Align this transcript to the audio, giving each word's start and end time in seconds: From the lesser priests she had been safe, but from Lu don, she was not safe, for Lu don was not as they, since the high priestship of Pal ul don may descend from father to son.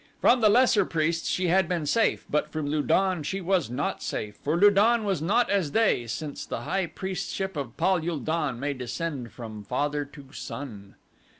From 0.19 0.41
the 0.41 0.49
lesser 0.49 0.83
priests 0.83 1.29
she 1.29 1.49
had 1.49 1.69
been 1.69 1.85
safe, 1.85 2.25
but 2.27 2.51
from 2.51 2.65
Lu 2.65 2.81
don, 2.81 3.21
she 3.21 3.39
was 3.39 3.69
not 3.69 4.01
safe, 4.01 4.35
for 4.37 4.57
Lu 4.59 4.71
don 4.71 5.03
was 5.03 5.21
not 5.21 5.47
as 5.51 5.73
they, 5.73 6.07
since 6.07 6.43
the 6.43 6.61
high 6.61 6.87
priestship 6.87 7.55
of 7.55 7.77
Pal 7.77 8.01
ul 8.09 8.17
don 8.17 8.59
may 8.59 8.73
descend 8.73 9.31
from 9.31 9.63
father 9.63 10.03
to 10.05 10.25
son. 10.33 10.95